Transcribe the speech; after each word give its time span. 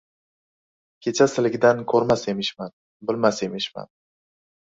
Kechasiligidan 1.07 1.83
ko‘rmas 1.91 2.25
emishman, 2.33 2.73
bilmas 3.11 3.43
emishman. 3.49 3.93